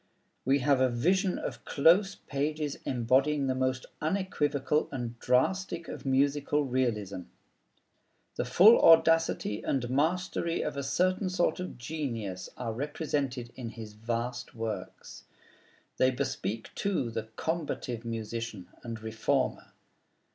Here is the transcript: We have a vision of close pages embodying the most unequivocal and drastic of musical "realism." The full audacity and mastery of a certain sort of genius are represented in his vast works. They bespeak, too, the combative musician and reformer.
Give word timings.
We 0.45 0.57
have 0.65 0.81
a 0.81 0.89
vision 0.89 1.37
of 1.37 1.63
close 1.63 2.15
pages 2.15 2.73
embodying 2.85 3.45
the 3.45 3.53
most 3.53 3.85
unequivocal 4.01 4.89
and 4.91 5.19
drastic 5.19 5.87
of 5.87 6.07
musical 6.07 6.65
"realism." 6.65 7.19
The 8.35 8.45
full 8.45 8.79
audacity 8.81 9.61
and 9.61 9.87
mastery 9.91 10.63
of 10.63 10.75
a 10.75 10.81
certain 10.81 11.29
sort 11.29 11.59
of 11.59 11.77
genius 11.77 12.49
are 12.57 12.73
represented 12.73 13.53
in 13.55 13.69
his 13.69 13.93
vast 13.93 14.55
works. 14.55 15.25
They 15.97 16.09
bespeak, 16.09 16.71
too, 16.73 17.11
the 17.11 17.27
combative 17.37 18.03
musician 18.03 18.69
and 18.81 18.99
reformer. 19.03 19.71